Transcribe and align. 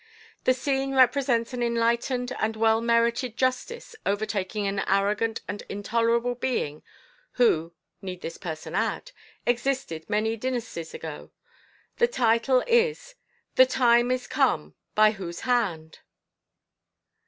The 0.45 0.55
scene 0.55 0.95
represents 0.95 1.53
an 1.53 1.61
enlightened 1.61 2.35
and 2.39 2.55
well 2.55 2.81
merited 2.81 3.37
justice 3.37 3.95
overtaking 4.03 4.65
an 4.65 4.79
arrogant 4.87 5.41
and 5.47 5.61
intolerable 5.69 6.33
being 6.33 6.81
who 7.33 7.73
need 8.01 8.21
this 8.21 8.37
person 8.39 8.73
add? 8.73 9.11
existed 9.45 10.09
many 10.09 10.35
dynasties 10.37 10.95
ago, 10.95 11.29
and 11.29 11.29
the 11.97 12.07
title 12.07 12.63
is: 12.65 13.13
"THE 13.57 13.67
TIME 13.67 14.09
IS 14.09 14.25
COME! 14.25 14.73
BY 14.95 15.11
WHOSE 15.11 15.39
HAND?" 15.41 15.99